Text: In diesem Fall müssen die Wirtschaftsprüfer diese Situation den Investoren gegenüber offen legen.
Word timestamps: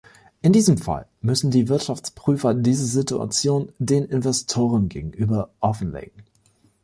In 0.41 0.51
diesem 0.51 0.79
Fall 0.79 1.05
müssen 1.21 1.51
die 1.51 1.67
Wirtschaftsprüfer 1.69 2.55
diese 2.55 2.87
Situation 2.87 3.71
den 3.77 4.05
Investoren 4.05 4.89
gegenüber 4.89 5.51
offen 5.61 5.91
legen. 5.91 6.23